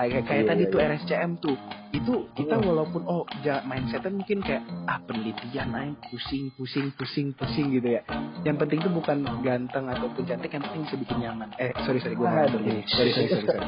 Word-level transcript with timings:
Nah, 0.00 0.08
kayak, 0.08 0.16
iya, 0.16 0.28
kayak 0.32 0.40
iya, 0.40 0.48
tadi 0.48 0.64
iya, 0.64 0.72
tuh 0.72 0.80
RSCM 0.80 1.30
tuh, 1.44 1.56
itu 1.92 2.14
kita 2.32 2.56
walaupun 2.56 3.04
oh 3.04 3.28
ja, 3.44 3.60
mindsetnya 3.68 4.08
mungkin 4.08 4.40
kayak 4.40 4.64
ah 4.88 4.96
penelitian 5.04 5.68
naik 5.76 6.00
pusing 6.08 6.48
pusing 6.56 6.88
pusing 6.96 7.36
pusing 7.36 7.68
gitu 7.68 8.00
ya. 8.00 8.02
Yang 8.40 8.64
penting 8.64 8.80
tuh 8.80 8.96
bukan 8.96 9.28
ganteng 9.44 9.92
ataupun 9.92 10.24
cantik, 10.24 10.56
yang 10.56 10.64
penting 10.64 10.88
bisa 10.88 11.14
nyaman. 11.20 11.52
Eh 11.60 11.76
sorry 11.84 12.00
sorry 12.00 12.16
gue 12.16 12.24
ngatur. 12.24 12.60
Sorry 12.64 13.12
sorry 13.12 13.28
sorry 13.28 13.44
sorry. 13.44 13.60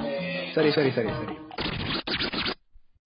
Sorry 0.56 0.70
sorry 0.72 0.90
sorry 0.96 1.10
sorry. 1.12 1.36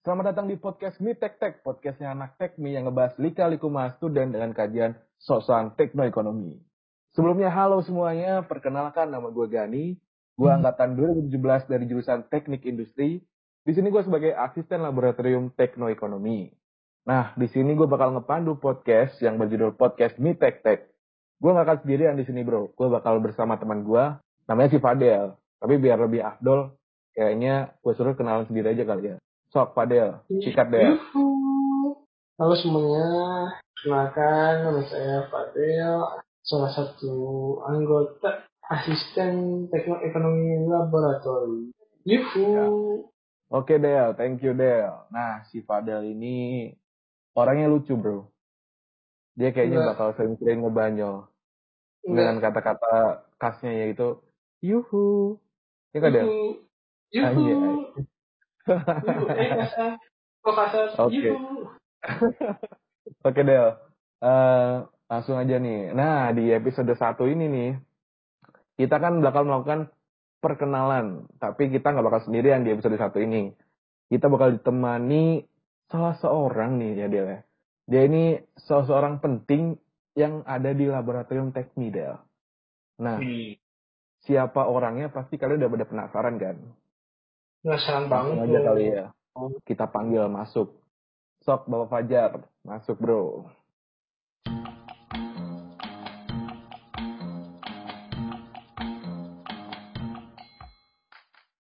Selamat 0.07 0.31
datang 0.31 0.47
di 0.47 0.55
podcast 0.55 0.95
Mi 1.03 1.11
Tech 1.11 1.35
Tech, 1.35 1.67
podcastnya 1.67 2.15
anak 2.15 2.39
Tech 2.39 2.55
Mi 2.55 2.79
yang 2.79 2.87
ngebahas 2.87 3.19
lika-liku 3.19 3.67
dan 4.07 4.31
dengan 4.31 4.55
kajian 4.55 4.95
sosan 5.19 5.75
teknoekonomi. 5.75 6.63
Sebelumnya 7.11 7.51
halo 7.51 7.83
semuanya, 7.83 8.47
perkenalkan 8.47 9.11
nama 9.11 9.27
gue 9.27 9.47
Gani, 9.51 9.99
gue 10.37 10.49
angkatan 10.53 10.93
2017 10.93 11.33
dari 11.65 11.89
jurusan 11.89 12.29
Teknik 12.29 12.61
Industri. 12.69 13.25
Di 13.65 13.73
sini 13.73 13.89
gue 13.89 14.05
sebagai 14.05 14.37
asisten 14.37 14.85
laboratorium 14.85 15.49
teknoekonomi. 15.57 16.53
Nah, 17.09 17.33
di 17.33 17.49
sini 17.49 17.73
gue 17.73 17.89
bakal 17.89 18.13
ngepandu 18.13 18.61
podcast 18.61 19.17
yang 19.19 19.41
berjudul 19.41 19.73
podcast 19.73 20.21
Mi 20.21 20.37
Tech 20.37 20.61
Tech. 20.61 20.93
Gue 21.41 21.51
gak 21.57 21.65
akan 21.65 21.77
sendirian 21.81 22.15
di 22.15 22.25
sini 22.25 22.45
bro, 22.45 22.69
gue 22.69 22.87
bakal 22.89 23.17
bersama 23.17 23.57
teman 23.57 23.81
gue, 23.81 24.03
namanya 24.45 24.69
si 24.69 24.77
Fadel. 24.77 25.33
Tapi 25.57 25.73
biar 25.81 25.97
lebih 26.05 26.21
afdol, 26.21 26.73
kayaknya 27.17 27.73
gue 27.81 27.93
suruh 27.97 28.13
kenalan 28.13 28.45
sendiri 28.45 28.77
aja 28.77 28.85
kali 28.85 29.03
ya. 29.13 29.15
Sok 29.49 29.73
Fadel, 29.73 30.21
sikat 30.29 30.69
deh. 30.69 30.97
Halo 32.37 32.53
semuanya, 32.61 33.09
kenalkan 33.81 34.53
nama 34.69 34.81
saya 34.85 35.25
Fadel, 35.33 35.97
salah 36.45 36.71
satu 36.77 37.13
anggota 37.65 38.46
asisten 38.67 39.65
teknoekonomi 39.71 40.67
laboratorium. 40.67 41.71
Yuhu. 42.07 43.07
Oke 43.47 43.79
Del, 43.79 44.15
thank 44.19 44.43
you 44.43 44.51
Del. 44.51 44.91
Nah, 45.11 45.47
si 45.47 45.63
Fadel 45.63 46.03
ini 46.11 46.67
orangnya 47.31 47.71
lucu 47.71 47.95
bro. 47.95 48.27
Dia 49.37 49.55
kayaknya 49.55 49.79
Enggak. 49.85 49.91
bakal 49.95 50.09
sering-sering 50.19 50.59
ngebanyol. 50.65 51.31
Enggak. 52.03 52.15
Dengan 52.17 52.35
kata-kata 52.43 52.95
khasnya 53.39 53.71
yaitu, 53.87 54.19
yuhu. 54.59 55.37
Ya 55.95 55.99
kan 56.03 56.11
Del? 56.11 56.25
Yuhu. 56.27 56.43
Yuhu. 57.15 57.23
Anjay. 57.23 57.53
Yuhu. 57.55 57.71
Eh 59.39 59.49
kasar. 59.55 59.95
Kok 60.43 60.55
kasar? 60.59 60.87
Oke. 61.07 61.31
Oke 63.27 63.41
Del, 63.47 63.67
Eh, 64.17 64.75
langsung 65.05 65.37
aja 65.37 65.61
nih. 65.61 65.93
Nah, 65.93 66.33
di 66.33 66.49
episode 66.49 66.89
1 66.97 67.29
ini 67.29 67.45
nih, 67.45 67.69
kita 68.77 69.01
kan 69.01 69.19
bakal 69.25 69.43
melakukan 69.49 69.89
perkenalan. 70.37 71.25
Tapi 71.41 71.73
kita 71.73 71.91
nggak 71.91 72.05
bakal 72.05 72.21
sendirian 72.29 72.61
di 72.61 72.71
episode 72.77 72.95
1 72.95 73.25
ini. 73.25 73.49
Kita 74.07 74.29
bakal 74.29 74.61
ditemani 74.61 75.43
salah 75.89 76.15
seorang 76.21 76.79
nih 76.79 76.91
ya 76.95 77.07
Del 77.09 77.27
ya. 77.27 77.39
Dia 77.87 78.01
ini 78.05 78.37
salah 78.55 78.85
seorang 78.85 79.19
penting 79.19 79.75
yang 80.13 80.45
ada 80.45 80.71
di 80.71 80.85
laboratorium 80.87 81.51
teknik 81.51 81.97
Del. 81.97 82.15
Nah, 83.01 83.17
siapa 84.25 84.65
orangnya 84.65 85.09
pasti 85.09 85.37
kalian 85.37 85.65
udah 85.65 85.71
pada 85.73 85.85
penasaran 85.85 86.35
kan? 86.37 86.57
Penasaran 87.61 88.05
banget 88.09 88.33
Langsung 88.37 88.53
aja 88.53 88.59
kali 88.63 88.85
ya. 88.89 89.05
Kita 89.65 89.85
panggil 89.89 90.25
masuk. 90.29 90.81
Sok 91.45 91.69
Bapak 91.69 91.89
Fajar, 91.93 92.31
masuk 92.65 92.97
bro. 92.97 93.45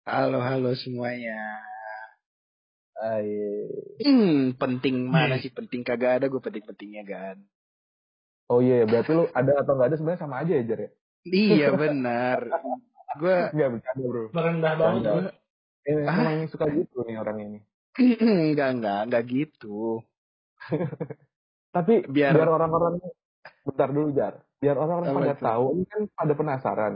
Halo 0.09 0.39
halo 0.39 0.73
semuanya 0.75 1.37
Ay, 2.99 3.31
hmm 4.03 4.59
penting 4.59 5.07
mana 5.07 5.39
sih 5.39 5.47
penting 5.49 5.81
kagak 5.81 6.19
ada 6.19 6.25
gue 6.27 6.41
penting 6.41 6.65
pentingnya 6.65 7.03
kan 7.05 7.37
Oh 8.49 8.59
iya, 8.59 8.81
berarti 8.83 9.13
lu 9.13 9.29
ada 9.29 9.51
atau 9.55 9.77
nggak 9.77 9.87
ada 9.87 9.95
sebenarnya 9.95 10.19
sama 10.19 10.41
aja 10.41 10.51
ya 10.51 10.63
Jar 10.65 10.79
ya? 10.81 10.89
iya 11.23 11.67
benar 11.71 12.39
gue 13.15 13.35
Nggak 13.55 13.69
bercanda 13.71 14.03
bro. 14.03 14.23
Merendah 14.29 14.73
banget. 14.75 15.01
Bro. 15.05 15.29
Eh, 15.79 15.95
Ah. 16.03 16.17
emang 16.27 16.49
suka 16.49 16.65
gitu 16.67 16.97
nih 17.03 17.17
orang 17.17 17.37
ini. 17.39 17.59
enggak 18.51 18.69
enggak 18.73 18.99
enggak 19.05 19.23
gitu 19.25 20.01
Tapi 21.75 21.93
Biar- 22.03 22.33
biar, 22.33 22.49
orang-orang 22.49 22.97
bentar 23.63 23.89
dulu 23.89 24.09
Jar. 24.11 24.41
Biar 24.57 24.75
orang-orang 24.75 25.13
pada 25.13 25.35
tahu, 25.39 25.65
ini 25.77 25.85
kan 25.85 26.01
pada 26.11 26.33
penasaran. 26.33 26.93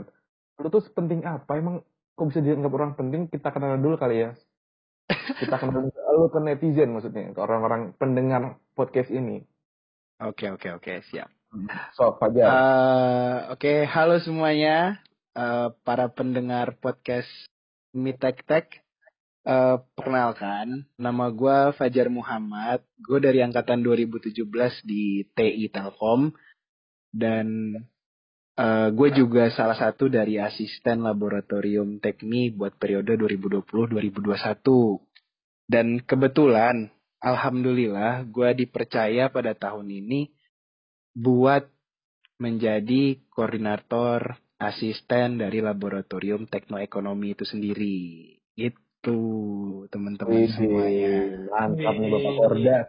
Lu 0.58 0.68
tuh 0.68 0.82
sepenting 0.82 1.22
apa? 1.22 1.54
Emang 1.54 1.80
kok 2.14 2.26
bisa 2.30 2.40
dianggap 2.40 2.72
orang 2.72 2.92
penting? 2.94 3.26
Kita 3.28 3.50
kenal 3.50 3.76
dulu 3.78 3.98
kali 3.98 4.24
ya. 4.24 4.30
Kita 5.10 5.58
kenal 5.58 5.90
dulu 5.90 5.98
lu 6.14 6.26
ke 6.30 6.38
netizen 6.40 6.94
maksudnya, 6.94 7.34
ke 7.34 7.40
orang-orang 7.42 7.92
pendengar 7.98 8.62
podcast 8.78 9.10
ini. 9.10 9.42
oke 10.22 10.46
oke 10.54 10.68
oke 10.78 11.02
siap 11.10 11.28
So, 11.94 12.18
Fajar. 12.18 12.50
Eh, 12.50 13.36
Oke, 13.54 13.86
halo 13.86 14.18
semuanya, 14.18 14.98
Eh, 15.34 15.68
para 15.82 16.06
pendengar 16.14 16.78
podcast 16.78 17.26
Mitek 17.90 18.46
Tech. 18.46 18.66
Eh, 19.42 19.76
perkenalkan, 19.98 20.86
nama 20.94 21.26
gue 21.34 21.74
Fajar 21.74 22.06
Muhammad. 22.06 22.86
Gue 23.02 23.18
dari 23.18 23.42
angkatan 23.42 23.82
2017 23.82 24.46
di 24.86 25.26
TI 25.34 25.66
Telkom. 25.74 26.30
Dan 27.10 27.74
eh, 28.58 28.88
gue 28.90 29.08
juga 29.14 29.50
salah 29.50 29.76
satu 29.78 30.06
dari 30.10 30.38
asisten 30.38 31.02
laboratorium 31.02 31.98
teknik 31.98 32.58
buat 32.58 32.74
periode 32.78 33.18
2020-2021. 33.18 35.02
Dan 35.64 36.00
kebetulan, 36.04 36.92
alhamdulillah, 37.22 38.28
gue 38.28 38.50
dipercaya 38.64 39.32
pada 39.32 39.56
tahun 39.56 39.88
ini 39.88 40.28
buat 41.14 41.70
menjadi 42.42 43.22
koordinator 43.30 44.36
asisten 44.58 45.38
dari 45.38 45.62
laboratorium 45.62 46.46
teknoekonomi 46.50 47.34
itu 47.38 47.44
sendiri. 47.46 48.38
Itu 48.54 49.18
teman-teman 49.90 50.48
semuanya. 50.50 51.14
mantap 51.52 51.94
nih 51.96 52.08
Bapak. 52.10 52.32
Kordas. 52.38 52.88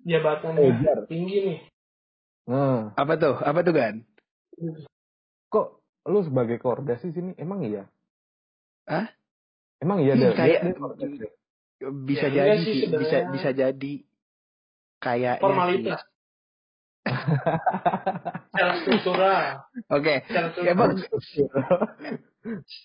Jabatannya 0.00 1.04
tinggi 1.06 1.36
nih. 1.44 1.58
Nah, 2.48 2.96
Apa 2.96 3.20
tuh? 3.20 3.36
Apa 3.36 3.60
tuh 3.60 3.74
kan? 3.76 3.94
Kok 5.46 5.66
lu 6.04 6.20
sebagai 6.20 6.56
Kordas 6.56 7.00
di 7.00 7.10
sini 7.10 7.30
emang 7.34 7.60
iya? 7.62 7.84
Hah? 8.84 9.06
Emang 9.78 10.00
iya 10.00 10.12
Hmm, 10.12 10.22
Del? 10.22 10.32
kayak- 10.34 10.62
Dia- 10.62 10.76
dia 10.76 11.08
ya? 11.16 11.30
Bisa 12.04 12.26
Ya, 12.26 12.30
jadi 12.30 12.44
enggak 12.46 12.58
sih 12.60 12.74
sih, 12.76 12.88
bisa 12.92 13.16
bisa 13.32 13.48
jadi 13.50 13.92
kayak 14.98 15.40
Formalitas. 15.40 16.00
Secara 18.50 18.72
struktural. 18.78 19.42
Oke, 19.88 20.14
struktural. 20.22 20.68
emang 20.68 20.90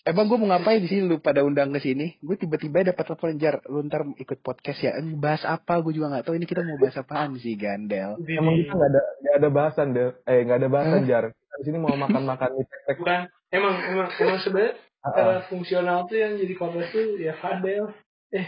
emang 0.05 0.25
gue 0.25 0.37
mau 0.37 0.47
ngapain 0.47 0.79
di 0.79 0.87
sini 0.87 1.03
lu 1.03 1.19
pada 1.19 1.43
undang 1.43 1.71
ke 1.71 1.79
sini? 1.81 2.15
Gue 2.19 2.35
tiba-tiba 2.35 2.83
dapat 2.85 3.03
telepon 3.05 3.35
jar, 3.35 3.59
lu 3.67 3.83
ntar 3.83 4.07
ikut 4.15 4.39
podcast 4.39 4.79
ya. 4.79 4.95
Bahas 5.15 5.43
apa? 5.43 5.79
Gue 5.79 5.91
juga 5.91 6.11
nggak 6.11 6.25
tahu. 6.27 6.39
Ini 6.39 6.47
kita 6.47 6.63
mau 6.63 6.79
bahas 6.79 6.95
apaan 6.95 7.35
sih, 7.35 7.55
Gandel? 7.55 8.15
Emang 8.23 8.55
kita 8.55 8.71
nggak 8.71 8.89
ada 8.91 9.01
nggak 9.19 9.35
ada 9.35 9.49
bahasan 9.51 9.87
deh. 9.91 10.09
Eh 10.23 10.39
nggak 10.43 10.59
ada 10.63 10.69
bahasan 10.71 11.01
Hah? 11.03 11.07
jar. 11.07 11.25
Sini 11.65 11.77
mau 11.81 11.97
makan-makan 11.97 12.49
mie 12.55 12.65
tek-tek. 12.69 12.95
bukan 13.01 13.21
emang 13.49 13.75
emang 13.89 14.07
emang 14.21 14.37
sebenarnya 14.45 14.77
ah. 15.05 15.41
fungsional 15.49 16.05
tuh 16.05 16.17
yang 16.21 16.37
jadi 16.37 16.53
korban 16.53 16.85
tuh 16.93 17.17
ya 17.17 17.33
Fadel 17.41 17.89
Eh, 18.29 18.47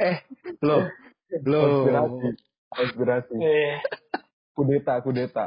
eh, 0.00 0.16
lo, 0.64 0.88
lo. 1.44 1.60
Konspirasi. 1.60 2.28
Konspirasi. 2.72 3.36
eh 3.36 3.76
Kudeta, 4.56 4.94
kudeta. 5.04 5.46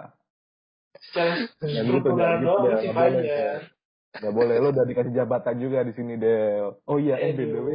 secara 1.01 1.49
Ya 1.65 1.81
gitu, 1.81 2.05
struktural 2.05 2.33
gitu, 2.37 2.45
doang 2.45 2.63
ya, 2.69 2.75
sih 2.77 2.89
nggak 2.93 3.09
boleh, 3.09 3.23
Fajar 3.25 3.59
Gak 4.11 4.33
boleh. 4.35 4.55
Lo 4.59 4.67
udah 4.75 4.85
dikasih 4.85 5.13
jabatan 5.15 5.55
juga 5.57 5.79
di 5.87 5.93
sini 5.95 6.19
Del. 6.19 6.77
Oh 6.85 6.99
iya, 6.99 7.15
eh. 7.17 7.31
BTW 7.31 7.67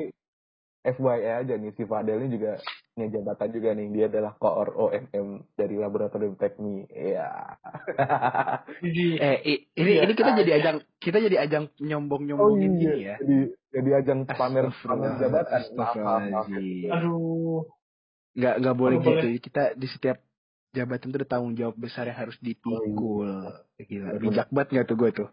FYI 0.86 1.42
aja 1.42 1.54
nih 1.58 1.74
si 1.74 1.82
Fadel 1.82 2.22
ini 2.22 2.38
juga 2.38 2.62
punya 2.94 3.08
jabatan 3.10 3.48
juga 3.50 3.68
nih. 3.74 3.86
Dia 3.90 4.04
adalah 4.06 4.32
koor 4.38 4.68
OMM 4.72 5.28
dari 5.58 5.74
Laboratorium 5.74 6.38
Teknik. 6.38 6.86
Iya. 6.88 7.30
jadi 8.80 9.04
Eh, 9.18 9.36
ini 9.74 9.90
Iya. 9.98 10.02
ini 10.06 10.12
kita 10.14 10.30
jadi 10.38 10.52
ajang 10.62 10.76
kita 11.02 11.18
jadi 11.18 11.36
ajang 11.42 11.64
nyombong-nyombongin 11.82 12.72
gini 12.78 13.00
ya. 13.04 13.16
Jadi 13.18 13.36
jadi 13.74 13.90
ajang 14.00 14.18
pamer 14.30 14.70
pamer 14.80 15.12
jabatan. 15.18 15.62
Aduh 16.94 17.66
Nggak 18.36 18.54
nggak 18.60 18.76
boleh 18.76 18.96
Nggak 19.00 19.14
gitu. 19.16 19.26
Kita 19.48 19.62
di 19.74 19.88
setiap 19.88 20.18
jabatan 20.76 21.08
tuh 21.08 21.18
ada 21.24 21.28
tanggung 21.28 21.56
jawab 21.56 21.76
besar 21.80 22.04
yang 22.06 22.20
harus 22.20 22.36
dipikul. 22.38 23.48
Gila, 23.80 24.20
bijak 24.20 24.48
banget 24.52 24.68
nggak 24.76 24.86
tuh 24.92 24.96
gue 25.00 25.10
tuh. 25.24 25.28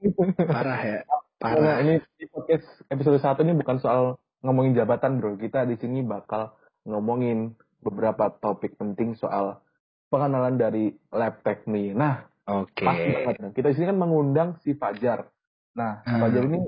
Parah 0.54 0.80
ya. 0.82 0.98
Nah, 1.04 1.20
Parah. 1.38 1.76
ini 1.82 2.00
di 2.16 2.24
podcast 2.30 2.64
episode 2.88 3.18
1 3.20 3.42
ini 3.44 3.52
bukan 3.58 3.76
soal 3.82 4.16
ngomongin 4.44 4.76
jabatan, 4.76 5.18
Bro. 5.18 5.40
Kita 5.40 5.64
di 5.64 5.74
sini 5.74 6.04
bakal 6.04 6.52
ngomongin 6.84 7.56
beberapa 7.80 8.28
topik 8.30 8.76
penting 8.76 9.16
soal 9.16 9.60
pengenalan 10.08 10.54
dari 10.54 10.92
lab 11.10 11.40
teknik. 11.40 11.92
Nah, 11.92 12.28
Oke. 12.46 12.84
pas 12.84 12.94
banget. 12.94 13.34
Nah, 13.40 13.50
Kita 13.50 13.72
di 13.72 13.74
sini 13.74 13.86
kan 13.88 13.98
mengundang 13.98 14.60
si 14.60 14.76
Fajar. 14.76 15.26
Nah, 15.74 16.04
Hmm. 16.04 16.20
Fajar 16.22 16.44
ini 16.44 16.60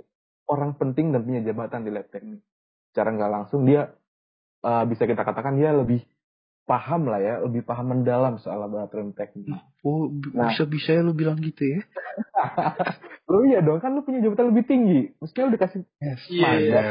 orang 0.49 0.75
penting 0.75 1.13
dan 1.13 1.23
punya 1.23 1.41
jabatan 1.43 1.85
di 1.85 1.93
lab 1.93 2.09
teknik. 2.09 2.41
Secara 2.91 3.13
nggak 3.13 3.31
langsung 3.31 3.63
dia 3.63 3.93
uh, 4.61 4.85
bisa 4.85 5.05
kita 5.05 5.21
katakan 5.21 5.55
dia 5.55 5.71
lebih 5.71 6.01
paham 6.67 7.07
lah 7.07 7.23
ya, 7.23 7.35
lebih 7.39 7.63
paham 7.63 7.95
mendalam 7.95 8.43
soal 8.43 8.59
laboratorium 8.59 9.15
teknik. 9.15 9.55
Oh, 9.87 10.11
Nah. 10.35 10.51
bisa-bisa 10.51 10.91
ya 10.93 11.01
lu 11.01 11.15
bilang 11.15 11.39
gitu 11.39 11.63
ya? 11.63 11.81
lu 13.31 13.47
iya 13.47 13.63
dong, 13.63 13.79
kan 13.79 13.95
lu 13.95 14.03
punya 14.03 14.19
jabatan 14.19 14.51
lebih 14.51 14.67
tinggi. 14.67 15.01
Mestinya 15.23 15.47
lu 15.47 15.53
dikasih 15.55 15.81
Yes. 16.03 16.23
Mandat. 16.35 16.87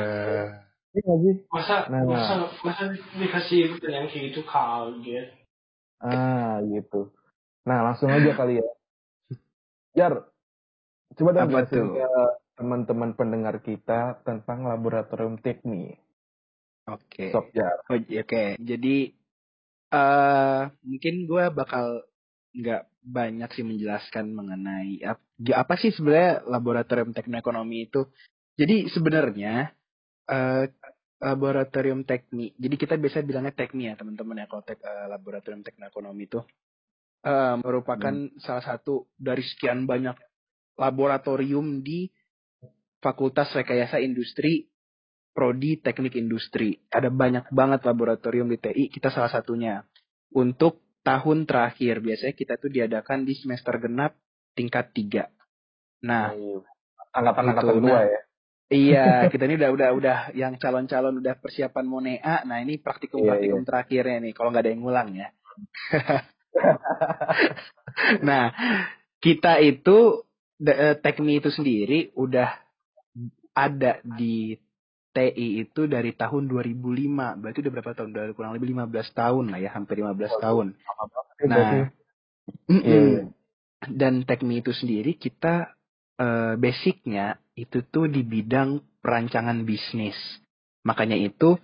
Iya 0.95 1.01
nggak 1.03 1.19
sih? 1.21 1.35
Masa 1.51 1.75
Nah. 1.91 2.01
masa 2.07 2.33
masa 2.63 2.83
dikasih 3.13 3.75
pertanyaan 3.75 4.07
kayak 4.07 4.23
gitu 4.31 4.41
kaget. 4.47 5.27
Ah, 5.99 6.63
gitu. 6.63 7.11
Nah, 7.63 7.83
langsung 7.83 8.07
aja 8.09 8.31
kali 8.31 8.63
ya. 8.63 8.67
Jar, 9.91 10.27
coba 11.15 11.29
dong 11.31 11.47
Apa 11.47 11.63
jelasin 11.67 11.87
ke 11.91 12.07
teman-teman 12.55 13.11
pendengar 13.11 13.59
kita 13.59 14.23
tentang 14.23 14.63
laboratorium 14.63 15.35
teknik. 15.35 15.99
Oke. 16.85 17.31
Sok 17.31 17.51
Jar. 17.51 17.79
Oh, 17.87 17.97
j- 17.97 18.21
Oke, 18.21 18.55
jadi 18.55 18.95
eh 19.91 20.61
mungkin 20.81 21.13
gue 21.25 21.43
bakal 21.51 22.03
nggak 22.51 22.83
banyak 23.01 23.49
sih 23.51 23.63
menjelaskan 23.63 24.31
mengenai 24.31 24.99
ap- 25.03 25.23
di- 25.35 25.55
apa 25.55 25.75
sih 25.75 25.91
sebenarnya 25.91 26.43
laboratorium 26.45 27.11
teknoekonomi 27.11 27.87
itu. 27.87 28.07
Jadi 28.55 28.87
sebenarnya 28.87 29.71
eh 30.25 30.63
laboratorium 31.25 32.05
teknik. 32.05 32.53
Jadi 32.61 32.75
kita 32.77 33.01
biasa 33.01 33.25
bilangnya 33.25 33.57
teknik 33.57 33.85
ya 33.89 33.95
teman-teman 33.97 34.45
ya 34.45 34.45
kalau 34.45 34.61
tek, 34.61 34.77
eh, 34.85 35.07
laboratorium 35.09 35.65
teknoekonomi 35.65 36.29
itu 36.29 36.39
eh, 37.25 37.55
merupakan 37.57 38.13
salah 38.37 38.61
satu 38.61 39.09
dari 39.17 39.41
sekian 39.41 39.89
banyak 39.89 40.13
laboratorium 40.77 41.81
di 41.81 42.13
Fakultas 43.01 43.49
Rekayasa 43.57 43.97
Industri 43.97 44.69
prodi 45.35 45.83
teknik 45.83 46.15
industri. 46.15 46.79
Ada 46.87 47.11
banyak 47.11 47.51
banget 47.51 47.83
laboratorium 47.83 48.47
di 48.47 48.55
TI, 48.55 48.87
kita 48.87 49.11
salah 49.11 49.27
satunya. 49.27 49.83
Untuk 50.31 50.79
tahun 51.03 51.43
terakhir, 51.43 51.99
biasanya 51.99 52.33
kita 52.33 52.55
tuh 52.55 52.71
diadakan 52.71 53.27
di 53.27 53.35
semester 53.35 53.75
genap 53.83 54.15
tingkat 54.55 54.95
3. 54.95 55.27
Nah, 56.07 56.31
Angkatan-angkatan 57.11 57.75
Gitu, 57.75 57.83
tua 57.83 57.99
nah. 57.99 58.03
ya. 58.07 58.21
Iya, 58.69 59.29
kita 59.31 59.45
ini 59.45 59.55
udah 59.61 59.69
udah 59.71 59.89
udah 59.93 60.17
yang 60.33 60.57
calon-calon 60.57 61.21
udah 61.21 61.35
persiapan 61.37 61.85
mau 61.85 62.01
NEA. 62.01 62.45
Nah, 62.45 62.57
ini 62.61 62.81
praktikum-praktikum 62.81 63.63
terakhirnya 63.65 64.17
nih, 64.25 64.33
kalau 64.33 64.49
nggak 64.53 64.63
ada 64.65 64.71
yang 64.71 64.81
ngulang 64.81 65.09
ya. 65.13 65.27
nah, 68.27 68.51
kita 69.21 69.61
itu 69.61 70.27
eh, 70.65 70.95
teknik 70.99 71.45
itu 71.45 71.49
sendiri 71.53 71.99
udah 72.17 72.49
ada 73.55 74.03
di 74.03 74.59
TI 75.15 75.63
itu 75.63 75.87
dari 75.87 76.11
tahun 76.11 76.51
2005. 76.51 77.39
Berarti 77.39 77.59
udah 77.63 77.71
berapa 77.71 77.91
tahun? 77.95 78.09
Udah 78.11 78.25
kurang 78.35 78.53
lebih 78.57 78.75
15 78.75 79.15
tahun 79.15 79.45
lah 79.55 79.59
ya, 79.63 79.69
hampir 79.71 80.03
15 80.03 80.43
tahun. 80.43 80.67
Berarti, 80.75 81.47
Nah, 81.47 81.91
Iya, 82.69 82.81
iya. 82.81 83.21
Mm-mm. 83.25 83.33
Dan 83.85 84.25
teknik 84.25 84.65
itu 84.65 84.71
sendiri 84.73 85.17
kita 85.17 85.73
eh, 86.17 86.53
basicnya 86.57 87.37
itu 87.55 87.81
tuh 87.87 88.11
di 88.11 88.21
bidang 88.21 88.83
perancangan 88.99 89.63
bisnis. 89.63 90.15
Makanya 90.83 91.15
itu 91.15 91.55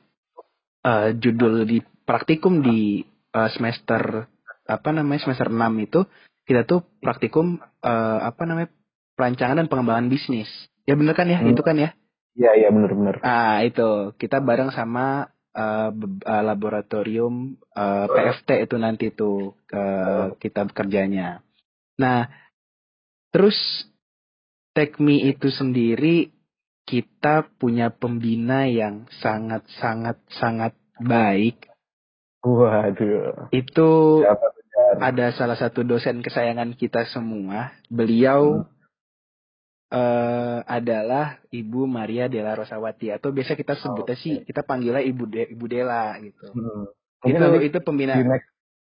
eh, 0.87 1.13
judul 1.19 1.67
di 1.67 1.83
praktikum 2.07 2.63
di 2.63 3.03
eh, 3.05 3.49
semester 3.53 4.25
apa 4.65 4.89
namanya 4.95 5.27
semester 5.27 5.51
6 5.51 5.57
itu 5.85 6.01
kita 6.47 6.63
tuh 6.63 6.81
praktikum 7.03 7.59
eh, 7.83 8.19
apa 8.23 8.41
namanya 8.47 8.71
perancangan 9.19 9.59
dan 9.61 9.67
pengembangan 9.67 10.07
bisnis. 10.07 10.47
Ya 10.87 10.95
bener 10.95 11.13
kan 11.13 11.27
ya? 11.27 11.43
Hmm. 11.43 11.51
Itu 11.51 11.61
kan 11.61 11.77
ya? 11.77 11.91
Iya, 12.31 12.51
iya 12.55 12.69
benar-benar. 12.71 13.19
Ah 13.27 13.59
itu 13.67 14.15
kita 14.15 14.39
bareng 14.39 14.71
sama 14.71 15.27
eh, 15.51 15.91
laboratorium 16.25 17.59
eh, 17.75 18.05
PFT 18.07 18.63
itu 18.63 18.75
nanti 18.79 19.11
tuh 19.11 19.59
eh, 19.69 20.33
kita 20.39 20.71
kerjanya. 20.71 21.43
Nah 21.99 22.31
terus 23.31 23.55
Tekmi 24.71 25.27
itu 25.27 25.51
sendiri 25.51 26.31
kita 26.87 27.47
punya 27.59 27.91
pembina 27.91 28.67
yang 28.67 29.07
sangat 29.19 29.67
sangat 29.79 30.17
sangat 30.31 30.73
baik. 30.99 31.67
Waduh. 32.41 33.51
Itu 33.53 34.21
Siapa 34.25 34.47
ada 34.99 35.31
salah 35.31 35.55
satu 35.55 35.87
dosen 35.87 36.19
kesayangan 36.19 36.75
kita 36.75 37.07
semua. 37.11 37.71
Beliau 37.87 38.67
eh, 39.91 40.59
adalah 40.65 41.39
Ibu 41.51 41.87
Maria 41.87 42.27
Della 42.27 42.55
Rosawati 42.59 43.11
atau 43.11 43.31
biasa 43.31 43.55
kita 43.55 43.79
sebutnya 43.79 44.15
Oke. 44.17 44.23
sih 44.23 44.35
kita 44.43 44.63
panggilnya 44.67 45.03
Ibu 45.03 45.23
De- 45.27 45.51
Ibu 45.55 45.65
Della 45.67 46.15
gitu. 46.19 46.47
Hmm. 46.51 46.91
Itu 47.21 47.37
nanti 47.37 47.69
itu 47.69 47.79
pembina 47.85 48.17
di 48.17 48.25
next 48.25 48.50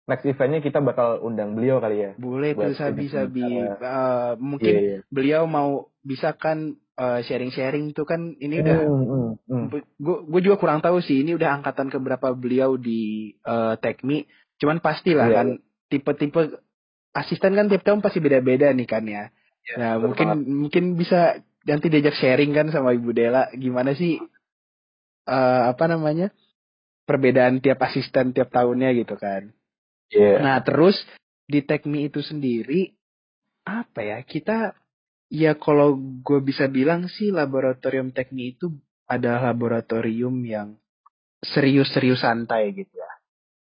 next 0.04 0.26
eventnya 0.26 0.60
kita 0.60 0.80
bakal 0.80 1.20
undang 1.20 1.54
beliau 1.54 1.80
kali 1.80 1.98
ya. 1.98 2.12
boleh 2.16 2.52
tuh 2.52 2.76
sabi 2.76 3.08
sabi. 3.08 3.44
Eh, 3.64 4.32
mungkin 4.38 4.74
Iya, 4.74 4.82
iya. 4.84 5.00
beliau 5.08 5.44
mau 5.46 5.88
bisa 6.00 6.36
kan 6.36 6.76
eh, 6.94 7.20
sharing-sharing 7.22 7.92
tuh 7.92 8.04
kan 8.04 8.36
ini 8.36 8.60
udah 8.60 8.76
Hmm, 8.84 9.06
hmm, 9.08 9.30
hmm. 9.48 9.66
gue 10.28 10.42
juga 10.42 10.58
kurang 10.58 10.80
tahu 10.80 11.00
sih 11.00 11.22
ini 11.22 11.34
udah 11.34 11.58
angkatan 11.58 11.88
keberapa 11.88 12.32
beliau 12.34 12.76
di 12.76 13.32
eh, 13.34 13.74
Tekmi 13.78 14.28
cuman 14.60 14.78
pastilah 14.78 15.26
Iya, 15.26 15.36
kan 15.36 15.48
tipe-tipe 15.88 16.42
asisten 17.12 17.54
kan 17.54 17.66
tiap 17.66 17.82
tahun 17.82 18.02
pasti 18.02 18.20
beda-beda 18.20 18.70
nih 18.70 18.86
kan 18.86 19.04
ya 19.04 19.32
Iya, 19.64 19.76
nah 19.78 19.92
betul 19.96 20.06
mungkin 20.06 20.28
banget. 20.28 20.46
mungkin 20.52 20.84
bisa 20.94 21.20
nanti 21.64 21.88
diajak 21.88 22.14
sharing 22.14 22.52
kan 22.52 22.68
sama 22.70 22.92
Ibu 22.92 23.10
Dela 23.10 23.48
gimana 23.54 23.96
sih 23.96 24.20
eh, 25.26 25.62
apa 25.66 25.86
namanya 25.88 26.30
perbedaan 27.04 27.58
tiap 27.58 27.80
asisten 27.82 28.32
tiap 28.32 28.50
tahunnya 28.50 28.92
gitu 28.94 29.16
kan 29.16 29.52
Iya. 30.12 30.42
Nah, 30.42 30.58
terus 30.66 30.98
di 31.48 31.64
Tekmi 31.64 32.10
itu 32.12 32.20
sendiri 32.20 32.92
apa 33.64 34.04
ya? 34.04 34.18
Kita 34.26 34.76
ya 35.32 35.56
kalau 35.56 35.98
gue 35.98 36.40
bisa 36.44 36.68
bilang 36.68 37.08
sih 37.08 37.32
laboratorium 37.32 38.12
Tekmi 38.12 38.58
itu 38.58 38.74
adalah 39.08 39.54
laboratorium 39.54 40.36
yang 40.44 40.80
serius-serius 41.44 42.24
santai 42.24 42.72
gitu 42.72 42.96
ya. 42.96 43.12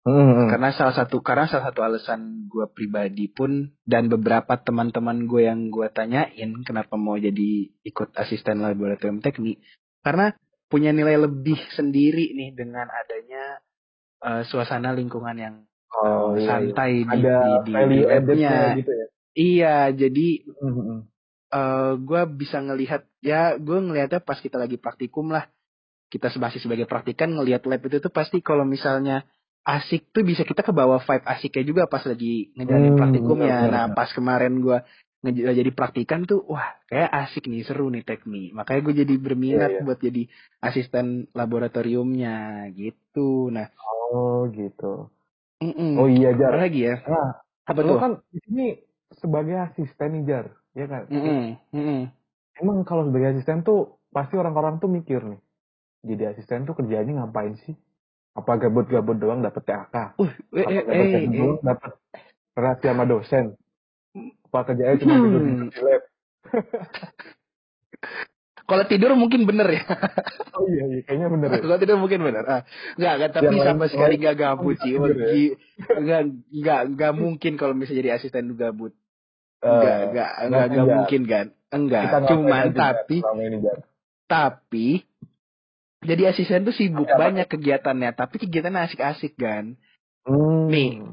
Hmm. 0.04 0.52
Karena 0.52 0.76
salah 0.76 0.92
satu 0.92 1.24
karena 1.24 1.48
salah 1.48 1.72
satu 1.72 1.80
alasan 1.80 2.52
gue 2.52 2.68
pribadi 2.76 3.32
pun 3.32 3.72
dan 3.88 4.12
beberapa 4.12 4.60
teman-teman 4.60 5.32
gue 5.32 5.48
yang 5.48 5.72
gue 5.72 5.88
tanyain 5.96 6.52
kenapa 6.68 7.00
mau 7.00 7.16
jadi 7.16 7.72
ikut 7.88 8.12
asisten 8.20 8.60
laboratorium 8.60 9.24
Tekmi 9.24 9.64
karena 10.04 10.36
punya 10.68 10.92
nilai 10.92 11.16
lebih 11.16 11.56
sendiri 11.72 12.36
nih 12.36 12.52
dengan 12.52 12.92
adanya 12.92 13.64
eh, 14.28 14.44
suasana 14.44 14.92
lingkungan 14.92 15.40
yang 15.40 15.56
Oh, 15.94 16.34
eh, 16.34 16.42
iya, 16.42 16.42
iya. 16.42 16.48
santai 16.50 16.92
di, 17.06 17.10
Ada 17.14 17.36
di, 17.46 17.52
di, 17.66 17.74
value 17.74 18.06
di 18.06 18.14
added-nya 18.18 18.50
labnya. 18.50 18.78
gitu 18.82 18.92
ya. 18.92 19.08
Iya, 19.34 19.76
jadi 20.02 20.28
Hmm, 20.62 20.74
hmm. 20.78 21.00
eh 21.54 21.92
gue 22.02 22.22
bisa 22.42 22.58
ngelihat 22.66 23.02
ya 23.22 23.42
gue 23.62 23.78
ngelihatnya 23.78 24.22
pas 24.26 24.40
kita 24.42 24.58
lagi 24.58 24.78
praktikum 24.82 25.30
lah 25.30 25.46
kita 26.10 26.30
masih 26.38 26.62
sebagai 26.62 26.86
praktikan 26.86 27.34
ngelihat 27.34 27.66
lab 27.66 27.82
itu 27.86 27.98
tuh 27.98 28.14
pasti 28.14 28.38
kalau 28.42 28.66
misalnya 28.66 29.26
asik 29.66 30.12
tuh 30.14 30.22
bisa 30.28 30.44
kita 30.46 30.62
ke 30.62 30.74
bawah 30.76 31.00
vibe 31.02 31.26
asiknya 31.26 31.64
juga 31.66 31.84
pas 31.90 32.04
lagi 32.06 32.54
ngejalanin 32.58 32.94
Hmm, 32.94 33.00
praktikumnya. 33.00 33.56
benar, 33.66 33.72
Nah 33.74 33.86
pas 33.98 34.10
kemarin 34.14 34.54
gue 34.62 34.78
jadi 35.24 35.72
praktikan 35.72 36.28
tuh 36.28 36.44
wah 36.52 36.76
kayak 36.92 37.10
asik 37.10 37.48
nih 37.48 37.64
seru 37.64 37.88
nih 37.90 38.04
tekmi. 38.04 38.52
Makanya 38.52 38.80
gue 38.84 38.94
jadi 39.06 39.14
berminat 39.18 39.72
Iya, 39.72 39.80
iya. 39.80 39.86
buat 39.88 40.00
jadi 40.04 40.22
asisten 40.60 41.32
laboratoriumnya 41.32 42.36
gitu. 42.76 43.48
Nah, 43.56 43.72
Oh, 44.14 44.46
gitu. 44.52 45.10
Mm-mm. 45.64 45.92
Oh 45.96 46.12
iya, 46.12 46.36
Jar. 46.36 46.52
apa 46.52 46.68
lagi 46.68 46.82
ya? 46.84 46.96
Nah, 47.08 47.30
Apa 47.64 47.80
tuh? 47.80 47.96
kan 47.96 48.12
di 48.28 48.40
sini 48.44 48.66
sebagai 49.16 49.56
asisten 49.56 50.10
nih, 50.20 50.24
Jar. 50.28 50.46
Ya 50.76 50.86
kan? 50.92 51.04
Mm-mm, 51.08 51.56
mm-mm. 51.72 52.02
Emang 52.60 52.84
kalau 52.84 53.08
sebagai 53.08 53.38
asisten 53.38 53.64
tuh 53.64 53.96
pasti 54.12 54.36
orang-orang 54.36 54.78
tuh 54.78 54.92
mikir 54.92 55.24
nih. 55.24 55.42
Jadi 56.04 56.24
asisten 56.36 56.68
tuh 56.68 56.76
kerjanya 56.76 57.24
ngapain 57.24 57.56
sih? 57.64 57.74
Apa 58.36 58.60
gabut-gabut 58.60 59.16
doang 59.16 59.40
dapet 59.40 59.64
TAK? 59.64 60.18
Uh, 60.20 60.28
eh, 60.58 60.66
Apa 60.66 60.70
eh, 60.70 60.84
gabut 60.84 61.06
eh, 61.06 61.22
eh. 61.22 61.22
doang 61.32 61.60
dapet 61.64 61.92
relasi 62.54 62.84
sama 62.86 63.06
dosen? 63.06 63.46
Apa 64.50 64.60
kerjanya 64.68 64.98
cuma 65.00 65.16
Hmm. 65.16 65.24
tidur 65.24 65.42
di 65.48 65.54
lab? 65.82 66.02
Kalau 68.64 68.86
tidur 68.88 69.12
mungkin 69.14 69.44
bener 69.44 69.68
ya. 69.70 69.84
Oh 70.64 70.68
iya, 70.72 70.84
iya. 70.88 71.02
kayaknya 71.04 71.28
bener 71.28 71.48
ya. 71.52 71.60
Kalau 71.60 71.76
tidur 71.76 71.98
mungkin 72.00 72.20
bener. 72.24 72.44
Ah, 72.48 72.62
enggak, 72.96 73.14
enggak, 73.20 73.32
tapi 73.36 73.54
Yang 73.60 73.68
sama 73.68 73.86
sekali 73.92 74.14
enggak 74.16 74.38
gabut 74.40 74.76
sih. 74.80 74.96
tidur 74.96 75.12
ya. 75.12 75.28
Enggak, 76.00 76.22
enggak, 76.56 76.82
enggak 76.88 77.12
mungkin 77.14 77.52
kalau 77.60 77.74
misalnya 77.76 78.00
jadi 78.00 78.12
asisten 78.16 78.48
lu 78.48 78.56
gabut. 78.56 78.96
Eh, 79.60 79.68
Enggak, 79.68 79.98
enggak, 80.08 80.32
enggak, 80.48 80.66
enggak 80.72 80.88
mungkin 80.88 81.22
kan. 81.28 81.46
Enggak, 81.74 82.04
cuman 82.30 82.66
Jar, 82.72 82.76
tapi 82.76 83.18
tapi 84.30 84.88
jadi 86.04 86.36
asisten 86.36 86.68
tuh 86.68 86.76
sibuk 86.76 87.08
banyak 87.08 87.48
kegiatannya, 87.48 88.12
tapi 88.14 88.36
kegiatannya 88.44 88.92
asik-asik 88.92 89.40
kan. 89.40 89.80
Hmm. 90.24 90.68
Nih. 90.72 91.04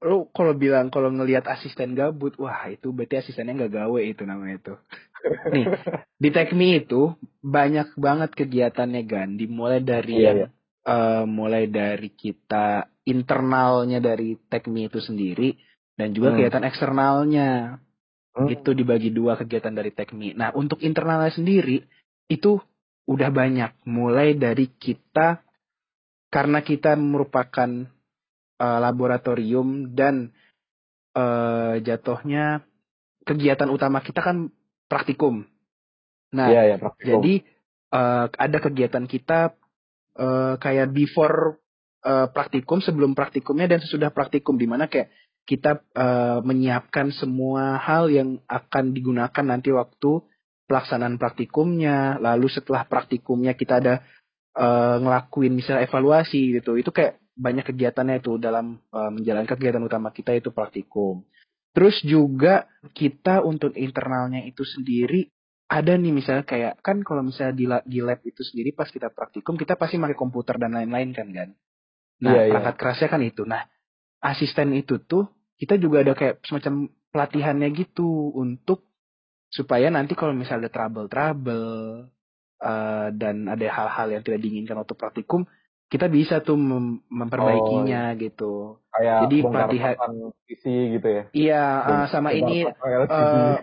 lu 0.00 0.32
kalau 0.32 0.56
bilang 0.56 0.88
kalau 0.88 1.12
ngelihat 1.12 1.44
asisten 1.44 1.92
gabut, 1.92 2.32
wah 2.40 2.72
itu 2.72 2.88
berarti 2.88 3.20
asistennya 3.20 3.52
nggak 3.52 3.84
gawe 3.84 4.00
itu 4.00 4.24
namanya 4.24 4.56
itu. 4.56 4.74
Nih, 5.52 5.66
di 6.16 6.28
Tekmi 6.32 6.80
itu 6.80 7.12
banyak 7.40 7.96
banget 7.96 8.30
kegiatannya 8.32 9.02
Gan, 9.04 9.36
dimulai 9.36 9.84
dari 9.84 10.16
Iya, 10.16 10.24
yang 10.26 10.38
iya. 10.44 10.48
eh, 10.86 11.24
mulai 11.28 11.64
dari 11.68 12.10
kita 12.12 12.88
internalnya 13.04 14.00
dari 14.00 14.36
Tekmi 14.36 14.88
itu 14.88 15.00
sendiri 15.00 15.56
dan 15.96 16.16
juga 16.16 16.32
Hmm. 16.32 16.36
kegiatan 16.40 16.64
eksternalnya. 16.64 17.50
Hmm. 18.30 18.48
Itu 18.48 18.72
dibagi 18.72 19.10
dua 19.10 19.34
kegiatan 19.36 19.74
dari 19.74 19.90
Tekmi. 19.90 20.38
Nah, 20.38 20.54
untuk 20.54 20.80
internalnya 20.80 21.34
sendiri 21.34 21.82
itu 22.30 22.62
udah 23.10 23.30
banyak 23.34 23.74
mulai 23.90 24.38
dari 24.38 24.70
kita 24.70 25.42
karena 26.30 26.62
kita 26.62 26.94
merupakan 26.94 27.68
eh, 28.60 28.78
laboratorium 28.78 29.96
dan 29.96 30.30
eh, 31.10 31.74
jatuhnya 31.82 32.62
kegiatan 33.26 33.66
utama 33.68 33.98
kita 34.00 34.22
kan 34.22 34.46
praktikum. 34.90 35.46
Nah, 36.34 36.50
Iya, 36.50 36.74
ya, 36.74 36.76
praktikum. 36.82 37.22
jadi 37.22 37.34
eh, 37.94 38.26
ada 38.26 38.58
kegiatan 38.58 39.04
kita 39.06 39.54
eh, 40.18 40.54
kayak 40.58 40.90
before 40.90 41.62
eh, 42.02 42.26
praktikum, 42.34 42.82
sebelum 42.82 43.14
praktikumnya 43.14 43.70
dan 43.70 43.78
sesudah 43.80 44.10
praktikum 44.10 44.58
di 44.58 44.66
mana 44.66 44.90
kayak 44.90 45.14
kita 45.46 45.82
eh, 45.94 46.38
menyiapkan 46.42 47.14
semua 47.14 47.78
hal 47.78 48.10
yang 48.10 48.42
akan 48.46 48.92
digunakan 48.94 49.44
nanti 49.46 49.70
waktu 49.70 50.26
pelaksanaan 50.70 51.18
praktikumnya, 51.18 52.18
lalu 52.22 52.46
setelah 52.46 52.86
praktikumnya 52.86 53.58
kita 53.58 53.82
ada 53.82 53.94
eh, 54.54 54.96
ngelakuin 55.02 55.54
misalnya 55.54 55.86
evaluasi 55.86 56.58
gitu. 56.62 56.78
Itu 56.78 56.94
kayak 56.94 57.18
banyak 57.34 57.64
kegiatannya 57.74 58.22
itu 58.22 58.38
dalam 58.38 58.78
eh, 58.78 59.10
menjalankan 59.10 59.58
kegiatan 59.58 59.82
utama 59.82 60.14
kita 60.14 60.34
itu 60.38 60.54
praktikum. 60.54 61.26
Terus 61.70 61.96
juga 62.02 62.66
kita 62.96 63.46
untuk 63.46 63.78
internalnya 63.78 64.42
itu 64.42 64.66
sendiri 64.66 65.30
ada 65.70 65.94
nih 65.94 66.10
misalnya 66.10 66.42
kayak 66.42 66.82
kan 66.82 67.06
kalau 67.06 67.22
misalnya 67.22 67.54
di, 67.54 67.64
la- 67.70 67.86
di 67.86 68.02
lab 68.02 68.18
itu 68.26 68.42
sendiri 68.42 68.74
pas 68.74 68.90
kita 68.90 69.06
praktikum 69.14 69.54
kita 69.54 69.78
pasti 69.78 70.02
pakai 70.02 70.18
komputer 70.18 70.58
dan 70.58 70.74
lain-lain 70.74 71.14
kan 71.14 71.28
kan. 71.30 71.48
Nah 72.26 72.32
Iya, 72.34 72.42
iya. 72.42 72.50
perangkat 72.50 72.74
kerasnya 72.76 73.08
kan 73.08 73.22
itu. 73.22 73.42
Nah 73.46 73.62
asisten 74.18 74.74
itu 74.74 74.98
tuh 74.98 75.30
kita 75.62 75.78
juga 75.78 76.02
ada 76.02 76.18
kayak 76.18 76.42
semacam 76.42 76.90
pelatihannya 77.14 77.68
gitu 77.78 78.34
untuk 78.34 78.90
supaya 79.50 79.90
nanti 79.94 80.18
kalau 80.18 80.34
misalnya 80.34 80.66
ada 80.66 80.74
trouble-trouble 80.74 81.70
eh, 82.62 83.08
dan 83.14 83.36
ada 83.46 83.66
hal-hal 83.70 84.08
yang 84.18 84.22
tidak 84.26 84.40
diinginkan 84.42 84.78
waktu 84.78 84.94
praktikum 84.98 85.46
kita 85.90 86.06
bisa 86.06 86.38
tuh 86.40 86.54
mem- 86.54 87.02
memperbaikinya 87.10 88.14
gitu. 88.14 88.78
Kayak 88.94 89.26
jadi 89.26 89.36
pelatihan- 89.42 89.98
PC 90.46 90.64
gitu 90.94 91.08
ya. 91.10 91.22
Iya 91.30 91.64
Bongkar 91.82 92.08
sama 92.10 92.30
ini 92.30 92.58
eh, 92.62 93.54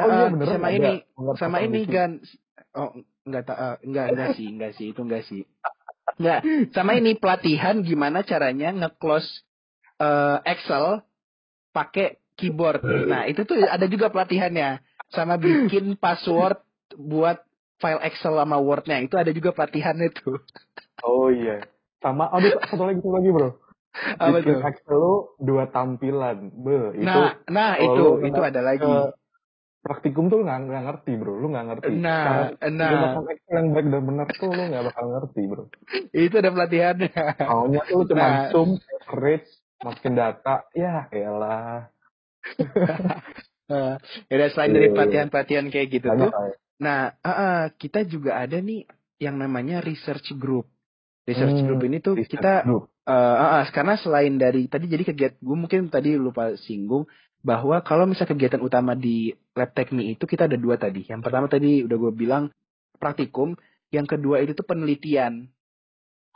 oh 0.00 0.08
iya 0.08 0.24
eh, 0.24 0.28
beneran 0.32 0.52
sama 0.56 0.68
ada 0.68 0.74
ini 0.74 0.92
sama 1.36 1.58
ini 1.60 1.80
kan 1.84 2.10
oh 2.72 2.88
enggak 3.24 3.42
tak 3.44 3.56
eh, 3.60 3.76
enggak 3.84 4.06
enggak 4.12 4.28
sih 4.36 4.46
enggak 4.48 4.72
sih 4.74 4.86
itu 4.92 5.00
enggak 5.00 5.22
sih. 5.28 5.42
Enggak 6.16 6.40
sama 6.72 6.96
ini 6.96 7.12
pelatihan 7.14 7.84
gimana 7.84 8.24
caranya 8.24 8.72
nge-close 8.72 9.28
eh, 10.00 10.38
Excel 10.48 11.04
pakai 11.70 12.16
keyboard. 12.36 12.80
Nah 13.04 13.28
itu 13.28 13.44
tuh 13.44 13.60
ada 13.60 13.84
juga 13.84 14.08
pelatihannya. 14.08 14.80
Sama 15.10 15.36
bikin 15.36 15.98
password 15.98 16.62
buat 16.96 17.42
file 17.80 18.02
Excel 18.04 18.36
sama 18.36 18.56
Word-nya 18.56 19.00
itu 19.00 19.16
ada 19.16 19.32
juga 19.32 19.50
pelatihannya 19.50 20.08
tuh 20.12 20.38
Oh 21.00 21.32
iya. 21.32 21.64
Sama 21.98 22.28
aduh 22.28 22.60
satu 22.62 22.84
lagi 22.84 23.00
satu 23.00 23.12
lagi 23.12 23.28
bro. 23.28 23.50
apa 23.90 24.38
Bikin 24.38 24.46
tuh 24.46 24.58
Excel 24.62 24.94
lu 24.94 25.14
dua 25.40 25.64
tampilan. 25.66 26.38
Be, 26.54 26.94
itu 26.94 27.08
nah 27.08 27.32
nah 27.48 27.72
itu 27.74 27.96
lu 27.96 28.22
itu 28.22 28.38
ada 28.38 28.60
lagi 28.60 28.80
ke 28.80 29.16
praktikum 29.80 30.28
tuh 30.28 30.40
lu 30.40 30.44
nggak 30.44 30.60
nggak 30.62 30.82
ngerti 30.86 31.12
bro. 31.16 31.32
Lu 31.34 31.46
nggak 31.48 31.66
ngerti. 31.72 31.92
nah 31.96 32.52
Cara 32.52 32.68
nah 32.68 32.88
menggunakan 32.92 33.24
Excel 33.32 33.54
yang 33.56 33.68
baik 33.72 33.86
dan 33.88 34.02
benar 34.04 34.26
tuh 34.30 34.48
lu 34.48 34.62
nggak 34.62 34.84
bakal 34.86 35.04
ngerti 35.10 35.42
bro. 35.44 35.64
itu 36.14 36.34
ada 36.36 36.50
pelatihannya 36.52 37.10
Maunya 37.42 37.80
tuh 37.82 37.96
lu 37.96 38.04
cuma 38.06 38.20
Nah. 38.22 38.48
zoom, 38.52 38.70
average, 39.08 39.48
masukin 39.80 40.14
data. 40.14 40.54
Ya 40.72 41.08
elah. 41.10 41.88
Eh, 43.68 43.94
ya 44.36 44.46
selain 44.48 44.72
dari 44.72 44.88
Iya. 44.88 44.94
pelatihan-pelatihan 44.94 45.66
kayak 45.68 45.88
gitu 45.90 46.06
Banyak 46.06 46.28
tuh. 46.28 46.54
Nah 46.80 47.12
eh, 47.20 47.64
kita 47.76 48.08
juga 48.08 48.40
ada 48.42 48.56
nih 48.58 48.88
yang 49.20 49.36
namanya 49.36 49.84
research 49.84 50.32
group. 50.40 50.66
Research 51.28 51.60
Hmm, 51.60 51.62
group 51.62 51.84
ini 51.86 52.00
tuh 52.00 52.24
kita 52.24 52.52
group. 52.64 52.90
eh, 53.06 53.14
eh, 53.14 53.50
eh, 53.60 53.66
karena 53.76 53.94
selain 54.00 54.34
dari 54.40 54.66
tadi 54.72 54.88
jadi 54.88 55.04
kegiatan 55.12 55.40
gue 55.44 55.56
mungkin 55.56 55.80
tadi 55.92 56.16
lupa 56.16 56.56
singgung 56.56 57.04
bahwa 57.40 57.80
kalau 57.84 58.04
misalnya 58.08 58.32
kegiatan 58.36 58.62
utama 58.64 58.92
di 58.96 59.32
lab 59.56 59.70
teknik 59.76 60.16
itu 60.18 60.24
kita 60.28 60.48
ada 60.48 60.56
dua 60.60 60.76
tadi. 60.80 61.04
Yang 61.08 61.20
pertama 61.24 61.46
tadi 61.48 61.84
udah 61.86 61.96
gue 61.96 62.12
bilang 62.16 62.44
praktikum, 63.00 63.56
yang 63.92 64.04
kedua 64.08 64.40
itu 64.44 64.52
tuh 64.56 64.66
penelitian 64.68 65.48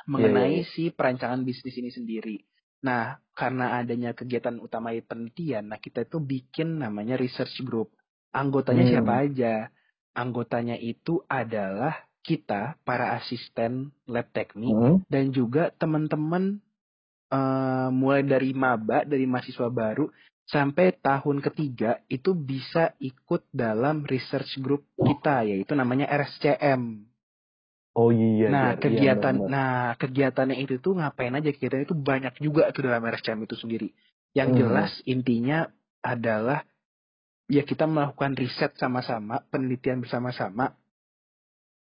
mengenai 0.04 0.60
iya. 0.60 0.68
si 0.76 0.92
perancangan 0.92 1.40
bisnis 1.44 1.76
ini 1.80 1.90
sendiri. 1.92 2.36
Nah, 2.84 3.16
karena 3.32 3.80
adanya 3.80 4.12
kegiatan 4.12 4.60
utama 4.60 4.92
penelitian, 5.00 5.72
nah 5.72 5.80
kita 5.80 6.04
itu 6.04 6.20
bikin 6.20 6.84
namanya 6.84 7.16
research 7.16 7.64
group. 7.64 7.96
Anggotanya 8.36 8.84
Hmm. 8.84 8.92
siapa 8.92 9.12
aja? 9.24 9.72
Anggotanya 10.14 10.78
itu 10.78 11.20
adalah 11.26 12.06
kita, 12.24 12.78
para 12.86 13.18
asisten 13.18 13.92
lab 14.08 14.30
teknik, 14.32 14.72
Hmm. 14.72 15.02
dan 15.10 15.34
juga 15.34 15.74
teman-teman 15.74 16.62
eh, 17.34 17.88
mulai 17.90 18.22
dari 18.22 18.54
maba, 18.54 19.02
dari 19.02 19.26
mahasiswa 19.26 19.66
baru, 19.66 20.06
sampai 20.46 20.94
tahun 21.02 21.42
ketiga 21.42 21.98
itu 22.06 22.30
bisa 22.30 22.94
ikut 23.02 23.42
dalam 23.50 24.06
research 24.06 24.60
group 24.62 24.86
kita, 25.02 25.42
yaitu 25.42 25.74
namanya 25.74 26.06
RSCM. 26.06 27.10
Oh 27.94 28.10
iya. 28.14 28.50
Nah, 28.50 28.74
Jar. 28.74 28.78
Iya, 28.78 28.82
kegiatan 28.82 29.34
benar-benar. 29.34 29.50
nah, 29.50 29.86
kegiatannya 29.98 30.56
itu 30.62 30.74
tuh 30.78 30.94
ngapain 30.98 31.34
aja? 31.34 31.50
Kegiatan 31.50 31.86
itu 31.86 31.94
banyak 31.94 32.34
juga 32.38 32.70
tuh 32.70 32.86
dalam 32.86 33.02
RSCM 33.02 33.40
itu 33.46 33.56
sendiri. 33.58 33.88
Yang 34.34 34.48
Hmm. 34.50 34.58
jelas 34.62 34.90
intinya 35.06 35.58
adalah 36.02 36.62
ya 37.46 37.62
kita 37.62 37.84
melakukan 37.84 38.34
riset 38.34 38.72
sama-sama, 38.76 39.44
penelitian 39.48 40.00
bersama-sama 40.00 40.72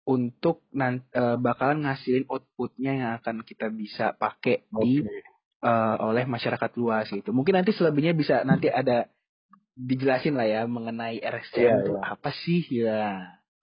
untuk 0.03 0.67
nan- 0.75 1.07
eh, 1.09 1.37
bakalan 1.39 1.87
ngasilin 1.87 2.27
outputnya 2.27 2.91
yang 2.91 3.11
akan 3.17 3.41
kita 3.41 3.71
bisa 3.71 4.11
pakai 4.13 4.67
di 4.69 4.99
Oke. 4.99 5.23
eh, 5.63 5.95
oleh 6.03 6.27
masyarakat 6.27 6.71
luas 6.75 7.07
gitu. 7.07 7.31
Mungkin 7.31 7.55
nanti 7.55 7.71
selebihnya 7.71 8.11
bisa 8.11 8.43
nanti 8.43 8.67
ada 8.67 9.07
dijelasin 9.73 10.35
lah 10.35 10.45
ya 10.45 10.61
mengenai 10.67 11.17
RSCM 11.17 11.57
Iya, 11.57 11.73
itu 11.81 11.93
iya. 11.95 12.03
apa 12.03 12.29
sih 12.35 12.61
ya. 12.69 13.03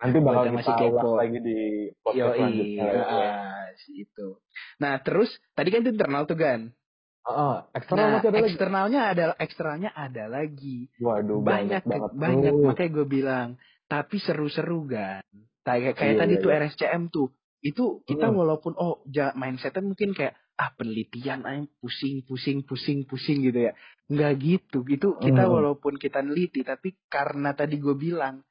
Nanti 0.01 0.17
bakal 0.19 0.43
kita 0.49 0.57
masih 0.57 0.75
kepo. 0.81 1.11
lagi 1.21 1.39
di 1.39 1.59
podcast 2.01 2.17
Yoi, 2.17 2.37
selanjutnya. 2.41 2.85
ya. 2.89 3.33
itu. 3.93 4.29
Nah 4.81 4.95
terus 5.01 5.29
tadi 5.53 5.69
kan 5.69 5.85
itu 5.85 5.93
internal 5.93 6.25
tuh 6.25 6.41
kan. 6.41 6.73
Heeh, 7.31 7.57
eksternal 7.79 8.03
Nah 8.03 8.13
masih 8.19 8.29
ada 8.31 8.39
lagi. 8.43 8.49
eksternalnya 8.51 9.01
ada 9.15 9.25
eksternalnya 9.39 9.91
ada 9.95 10.25
lagi. 10.27 10.79
Waduh, 10.99 11.39
banyak 11.47 11.83
banget 11.87 11.87
banget. 11.87 12.11
banyak 12.19 12.55
bro. 12.59 12.67
makanya 12.67 12.91
gue 12.91 13.07
bilang. 13.07 13.49
Tapi 13.87 14.17
seru-seru 14.19 14.81
kan. 14.91 15.23
Kayak 15.63 15.95
kayak 15.95 16.15
Iya, 16.15 16.21
tadi 16.23 16.35
iya, 16.35 16.43
tuh 16.43 16.51
iya. 16.51 16.59
RSCM 16.67 17.03
tuh. 17.15 17.29
Itu 17.63 17.85
kita 18.09 18.27
Hmm. 18.31 18.39
walaupun 18.41 18.73
oh 18.75 19.05
ja, 19.07 19.31
mindsetnya 19.39 19.83
mungkin 19.85 20.11
kayak 20.17 20.35
ah 20.61 20.71
penelitian 20.77 21.41
aja 21.49 21.65
pusing 21.81 22.21
pusing 22.27 22.59
pusing 22.67 22.99
pusing 23.07 23.39
gitu 23.47 23.71
ya. 23.71 23.73
Nggak 24.11 24.33
gitu. 24.43 24.79
Itu 24.91 25.09
kita 25.23 25.47
Hmm. 25.47 25.55
walaupun 25.55 25.95
kita 26.03 26.19
neliti 26.27 26.67
tapi 26.67 26.99
karena 27.07 27.55
tadi 27.55 27.79
gue 27.79 27.95
bilang 27.95 28.43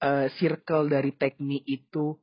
eh, 0.00 0.28
circle 0.40 0.88
dari 0.88 1.12
teknik 1.16 1.64
itu 1.68 2.16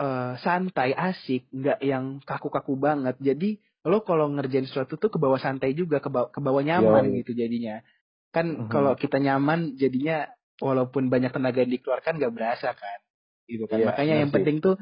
eh, 0.00 0.32
santai, 0.40 0.90
asik, 0.96 1.50
nggak 1.52 1.78
yang 1.84 2.18
kaku-kaku 2.24 2.74
banget. 2.78 3.16
Jadi 3.20 3.58
lo 3.84 4.00
kalau 4.00 4.32
ngerjain 4.32 4.64
sesuatu 4.64 4.96
tuh 4.96 5.12
ke 5.12 5.20
bawah 5.20 5.36
santai 5.36 5.76
juga, 5.76 6.00
ke 6.00 6.08
bawah, 6.08 6.32
ke 6.32 6.40
bawah 6.40 6.64
nyaman 6.64 7.12
Yoi. 7.12 7.20
gitu 7.20 7.36
jadinya. 7.36 7.84
Kan 8.32 8.64
Mhm. 8.64 8.70
kalau 8.72 8.96
kita 8.96 9.20
nyaman 9.20 9.76
jadinya 9.76 10.26
walaupun 10.58 11.12
banyak 11.12 11.30
tenaga 11.30 11.60
yang 11.60 11.72
dikeluarkan 11.72 12.16
nggak 12.16 12.32
berasa 12.32 12.72
kan. 12.72 12.98
Gitu 13.44 13.68
kan. 13.68 13.76
Iya, 13.78 13.86
Makanya 13.92 14.14
benar 14.16 14.22
yang 14.24 14.30
sih. 14.32 14.36
penting 14.40 14.56
tuh 14.58 14.74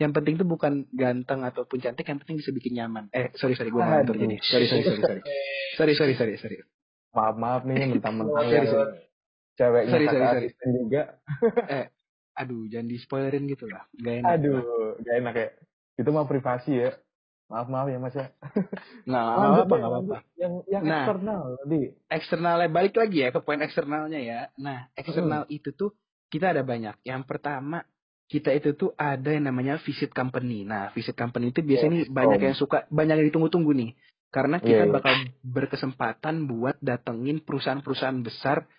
yang 0.00 0.12
penting 0.12 0.34
tuh 0.36 0.48
bukan 0.48 0.88
ganteng 0.92 1.44
ataupun 1.44 1.76
cantik, 1.80 2.08
yang 2.08 2.20
penting 2.20 2.40
bisa 2.40 2.52
bikin 2.52 2.72
nyaman. 2.76 3.08
Eh, 3.12 3.32
sorry 3.36 3.52
sorry 3.52 3.68
gue 3.68 3.80
ngantor 3.80 4.16
Aduh. 4.16 4.24
jadi. 4.28 4.36
Sorry 4.44 4.64
sorry 4.64 4.84
sorry 4.84 5.02
sorry. 5.02 5.22
Sorry 5.76 5.92
sorry 5.96 6.14
sorry 6.16 6.34
sorry. 6.36 6.56
Maaf 7.12 7.36
maaf 7.36 7.62
nih 7.64 7.96
mentang-mentang 7.96 8.44
Sorry, 8.52 8.68
sorry. 8.68 8.96
ceweknya 9.56 9.92
Sorry, 9.92 10.06
sorry, 10.06 10.26
sorry. 10.30 10.48
juga. 10.78 11.02
Aduh, 12.40 12.64
jangan 12.72 12.88
di 12.88 12.96
spoilerin 12.96 13.44
gitu 13.44 13.68
lah. 13.68 13.84
Gak 13.92 14.24
enak. 14.24 14.30
Aduh, 14.40 14.96
gak 15.04 15.14
enak 15.20 15.34
ya. 15.36 15.48
Itu 16.00 16.08
mah 16.14 16.24
privasi 16.24 16.72
ya. 16.72 16.90
Maaf 17.50 17.66
maaf 17.66 17.90
ya 17.90 17.98
mas 17.98 18.14
ya. 18.14 18.30
Lanjut 19.10 19.66
apa-apa, 19.66 19.74
deh, 19.74 19.78
nggak 19.82 19.90
lanjut. 19.90 20.14
apa-apa. 20.14 20.16
Yang 20.38 20.52
yang 20.70 20.82
Nah. 20.86 20.96
eksternal 21.02 21.42
tadi. 21.58 21.80
eksternalnya 22.08 22.68
balik 22.70 22.94
lagi 22.94 23.18
ya 23.18 23.28
ke 23.28 23.40
poin 23.42 23.60
eksternalnya 23.60 24.20
ya. 24.22 24.40
Nah, 24.56 24.78
eksternal 24.94 25.42
itu 25.48 25.74
tuh 25.74 25.90
kita 26.30 26.54
ada 26.54 26.62
banyak. 26.62 26.94
Yang 27.02 27.22
pertama 27.26 27.82
kita 28.30 28.54
itu 28.54 28.78
tuh 28.78 28.94
ada 28.94 29.26
yang 29.26 29.50
namanya 29.50 29.82
visit 29.82 30.14
company. 30.14 30.62
Nah, 30.62 30.94
visit 30.94 31.18
company 31.18 31.50
itu 31.50 31.58
biasanya 31.60 31.90
nih 31.90 32.04
Yes, 32.06 32.14
banyak 32.14 32.38
Om. 32.38 32.46
yang 32.46 32.56
suka, 32.56 32.78
banyak 32.86 33.14
yang 33.18 33.26
ditunggu-tunggu 33.34 33.72
nih. 33.74 33.90
Karena 34.30 34.62
kita 34.62 34.70
Iya, 34.70 34.86
iya. 34.86 34.94
bakal 34.94 35.14
berkesempatan 35.42 36.46
buat 36.46 36.78
datengin 36.78 37.42
perusahaan-perusahaan 37.42 38.22
besar. 38.22 38.70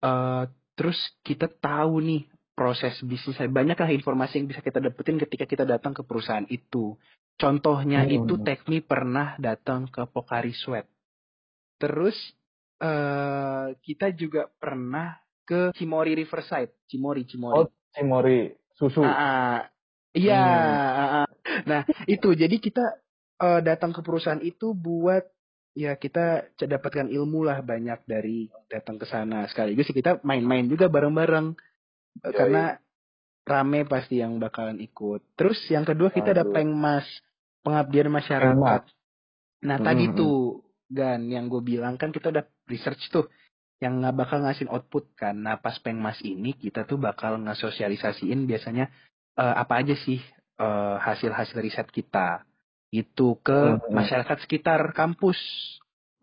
eh 0.00 0.44
terus 0.74 0.96
kita 1.20 1.44
tahu 1.46 2.00
nih 2.00 2.24
proses 2.60 2.92
bisnis. 3.00 3.40
Banyak 3.40 3.80
lah 3.80 3.88
informasi 3.88 4.44
yang 4.44 4.52
bisa 4.52 4.60
kita 4.60 4.84
dapetin 4.84 5.16
ketika 5.16 5.48
kita 5.48 5.64
datang 5.64 5.96
ke 5.96 6.04
perusahaan 6.04 6.44
itu. 6.52 6.92
Contohnya 7.40 8.04
Hmm. 8.04 8.20
itu 8.20 8.36
Tekmi 8.36 8.84
pernah 8.84 9.32
datang 9.40 9.88
ke 9.88 10.04
Pocari 10.04 10.52
Sweat. 10.52 10.84
Terus 11.80 12.12
eh 12.84 13.72
kita 13.80 14.12
juga 14.12 14.52
pernah 14.60 15.16
ke 15.48 15.72
Cimory 15.72 16.12
Riverside. 16.12 16.76
Cimory, 16.84 17.24
Cimory. 17.24 17.64
Oh, 17.64 17.66
Cimori, 17.96 18.52
susu. 18.76 19.00
Ah. 19.00 19.64
iya. 20.12 20.44
Hmm. 20.44 21.00
ah, 21.00 21.12
ah. 21.24 21.26
Nah 21.64 21.80
itu 22.04 22.36
jadi 22.36 22.60
kita 22.60 22.84
eh, 23.40 23.60
datang 23.64 23.96
ke 23.96 24.04
perusahaan 24.04 24.44
itu 24.44 24.76
buat 24.76 25.24
ya 25.72 25.96
kita 25.96 26.52
dapatkan 26.60 27.08
ilmu 27.08 27.40
lah 27.46 27.64
banyak 27.64 28.04
dari 28.04 28.52
datang 28.68 29.00
ke 29.00 29.06
sana 29.06 29.46
sekaligus 29.46 29.88
kita 29.94 30.18
main-main 30.26 30.66
juga 30.66 30.90
bareng-bareng 30.90 31.69
Yoi. 32.20 32.34
karena 32.34 32.64
rame 33.46 33.80
pasti 33.88 34.20
yang 34.20 34.38
bakalan 34.38 34.78
ikut. 34.78 35.22
Terus 35.34 35.58
yang 35.72 35.82
kedua 35.82 36.12
kita 36.12 36.30
ada 36.36 36.44
Aduh. 36.46 36.54
pengmas 36.54 37.06
pengabdian 37.62 38.10
masyarakat. 38.12 38.82
Nah 39.66 39.76
Hmm, 39.76 39.86
tadi 39.86 40.04
tuh 40.16 40.64
Gan 40.90 41.30
yang 41.30 41.46
gue 41.46 41.62
bilang 41.62 41.94
kan 41.94 42.10
kita 42.10 42.34
udah 42.34 42.42
research 42.66 43.14
tuh 43.14 43.30
yang 43.78 44.02
nggak 44.02 44.16
bakal 44.18 44.42
ngasih 44.42 44.66
output 44.66 45.14
kan. 45.14 45.38
Nah 45.38 45.58
pas 45.62 45.78
pengmas 45.78 46.18
ini 46.26 46.54
kita 46.58 46.82
tuh 46.84 46.98
bakal 46.98 47.38
ngesosialisasiin 47.40 48.46
biasanya 48.50 48.90
eh, 49.38 49.54
apa 49.54 49.80
aja 49.82 49.94
sih 49.94 50.18
eh, 50.58 50.96
hasil-hasil 50.98 51.58
riset 51.62 51.88
kita 51.90 52.42
itu 52.90 53.38
ke 53.42 53.78
Hmm, 53.78 53.94
masyarakat 53.94 54.36
sekitar 54.46 54.82
kampus. 54.94 55.38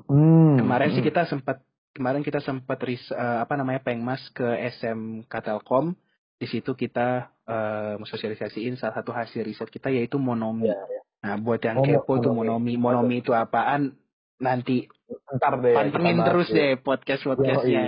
Hmm. 0.08 0.60
Kemarin 0.60 0.94
sih 0.96 1.04
kita 1.04 1.26
sempat 1.32 1.64
kemarin 1.98 2.22
kita 2.22 2.38
sempat 2.40 2.78
ris- 2.80 3.10
eh, 3.10 3.38
apa 3.42 3.58
namanya 3.58 3.82
pengmas 3.82 4.22
ke 4.32 4.46
SMK 4.78 5.34
Telkom. 5.34 5.98
Di 6.38 6.46
situ 6.46 6.72
kita 6.72 7.34
eh, 7.44 7.94
mensosialisasiin 7.98 8.78
salah 8.78 8.94
satu 8.94 9.10
hasil 9.10 9.42
riset 9.42 9.68
kita 9.68 9.90
yaitu 9.90 10.16
monomi. 10.16 10.70
Iya, 10.70 10.78
Nah, 11.18 11.34
buat 11.42 11.58
yang 11.60 11.82
Oh, 11.82 11.84
kepo 11.84 12.22
tuh 12.22 12.30
monomi. 12.30 12.78
monomi, 12.78 12.78
monomi 12.78 13.16
itu 13.20 13.34
apaan? 13.34 13.98
Nanti 14.38 14.86
Ntar 15.34 15.58
deh. 15.58 15.74
pantengin 15.74 16.22
terus 16.22 16.48
deh. 16.54 16.78
deh 16.78 16.80
podcast 16.80 17.26
podcastnya. 17.26 17.84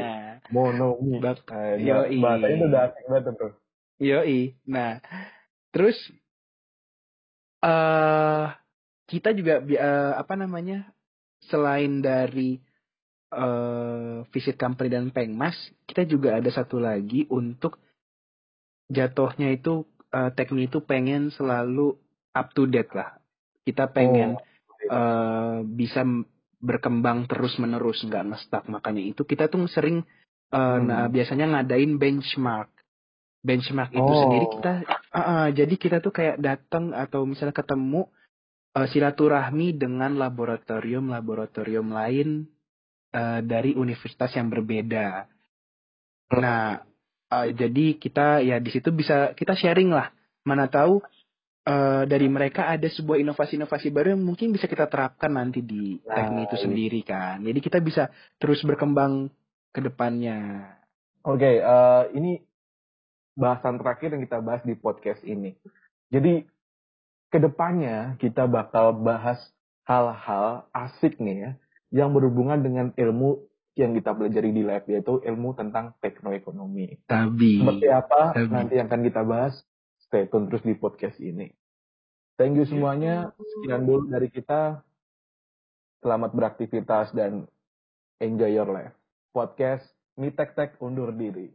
Monomi. 0.50 1.22
Bak- 1.22 1.46
Eh, 1.46 1.86
Yoi. 1.86 2.18
bahasanya 2.18 2.56
tuh 2.58 2.68
udah 2.68 2.82
asik 2.90 3.04
banget 3.06 3.24
tuh. 3.38 3.52
Yoi. 4.02 4.40
Nah, 4.66 4.98
terus 5.70 5.94
eh 7.62 8.46
kita 9.06 9.30
juga 9.34 9.60
eh, 9.62 10.14
apa 10.16 10.34
namanya? 10.34 10.90
Selain 11.42 12.00
dari 12.00 12.60
eh 13.30 14.26
visit 14.34 14.58
company 14.58 14.90
dan 14.90 15.14
pengmas, 15.14 15.54
kita 15.86 16.04
juga 16.04 16.38
ada 16.38 16.50
satu 16.50 16.82
lagi 16.82 17.30
untuk 17.30 17.78
jatuhnya 18.90 19.54
itu 19.54 19.86
eh 20.10 20.34
teknik 20.34 20.74
itu 20.74 20.82
pengen 20.82 21.30
selalu 21.30 21.94
up 22.34 22.50
to 22.58 22.66
date 22.66 22.90
lah. 22.94 23.22
Kita 23.62 23.90
pengen 23.94 24.34
Oh. 24.34 24.42
eh 24.90 25.58
bisa 25.68 26.02
berkembang 26.60 27.28
terus 27.28 27.56
menerus 27.56 28.04
nggak 28.04 28.26
ngestak 28.34 28.64
makanya 28.68 29.00
itu 29.04 29.24
kita 29.24 29.48
tuh 29.48 29.64
sering 29.72 30.04
eh, 30.50 30.58
Hmm. 30.58 30.88
nah, 30.90 31.06
biasanya 31.08 31.46
ngadain 31.56 31.96
benchmark 31.96 32.68
benchmark 33.40 33.92
itu 33.94 34.12
Oh. 34.12 34.20
sendiri 34.28 34.46
kita 34.60 34.74
ah, 35.14 35.20
ah, 35.20 35.48
jadi 35.54 35.72
kita 35.78 36.04
tuh 36.04 36.12
kayak 36.12 36.42
datang 36.42 36.92
atau 36.92 37.24
misalnya 37.24 37.56
ketemu 37.56 38.12
eh, 38.76 38.88
silaturahmi 38.92 39.78
dengan 39.78 40.20
laboratorium 40.20 41.08
laboratorium 41.08 41.94
lain 41.94 42.50
eh, 43.14 43.40
dari 43.44 43.76
universitas 43.76 44.32
yang 44.36 44.50
berbeda 44.50 45.26
nah 46.34 46.82
eh, 47.30 47.50
jadi 47.54 47.86
kita 47.98 48.42
ya 48.46 48.58
di 48.62 48.70
situ 48.70 48.90
bisa 48.94 49.34
kita 49.34 49.58
sharing 49.58 49.90
lah 49.94 50.14
mana 50.46 50.70
tahu 50.70 51.02
eh, 51.70 52.04
dari 52.10 52.28
mereka 52.32 52.70
ada 52.70 52.88
sebuah 52.90 53.22
inovasi-inovasi 53.22 53.94
baru 53.94 54.18
yang 54.18 54.24
mungkin 54.26 54.54
bisa 54.54 54.66
kita 54.66 54.90
terapkan 54.90 55.34
nanti 55.34 55.62
di 55.62 56.02
Nah, 56.02 56.16
teknik 56.16 56.50
itu 56.50 56.58
sendiri 56.66 57.02
kan. 57.06 57.46
Jadi 57.46 57.60
kita 57.62 57.78
bisa 57.84 58.10
terus 58.42 58.66
berkembang 58.66 59.30
ke 59.70 59.80
depannya. 59.86 60.66
Oke, 61.22 61.62
eh, 61.62 62.04
ini 62.16 62.42
bahasan 63.38 63.78
terakhir 63.80 64.16
yang 64.16 64.24
kita 64.26 64.40
bahas 64.42 64.64
di 64.66 64.74
podcast 64.76 65.22
ini. 65.24 65.56
Jadi, 66.10 66.44
ke 67.30 67.38
depannya 67.38 68.18
kita 68.18 68.50
bakal 68.50 68.98
bahas 68.98 69.38
hal-hal 69.86 70.66
asik 70.74 71.22
nih 71.22 71.38
ya, 71.38 71.52
yang 71.90 72.14
berhubungan 72.14 72.62
dengan 72.62 72.88
ilmu 72.94 73.46
yang 73.78 73.96
kita 73.96 74.12
pelajari 74.12 74.52
di 74.52 74.62
lab, 74.66 74.84
yaitu 74.86 75.24
ilmu 75.24 75.56
tentang 75.56 75.96
teknoekonomi. 76.04 77.00
Tapi 77.08 77.64
Seperti 77.64 77.88
apa 77.88 78.22
Tapi- 78.36 78.52
nanti 78.52 78.74
yang 78.76 78.92
akan 78.92 79.02
kita 79.08 79.22
bahas, 79.24 79.56
stay 80.04 80.28
tune 80.28 80.52
terus 80.52 80.66
di 80.66 80.76
podcast 80.76 81.16
ini. 81.22 81.48
Thank 82.36 82.56
you 82.60 82.66
semuanya, 82.68 83.36
sekian 83.36 83.84
dulu 83.84 84.08
dari 84.08 84.32
kita. 84.32 84.84
Selamat 86.00 86.32
beraktivitas 86.32 87.12
dan 87.12 87.44
enjoy 88.24 88.56
your 88.56 88.72
life. 88.72 88.96
Podcast 89.36 89.84
Mitek 90.16 90.56
Tek 90.56 90.80
undur 90.80 91.12
diri. 91.12 91.52